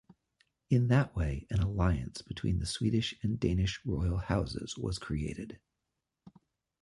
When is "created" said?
4.97-5.59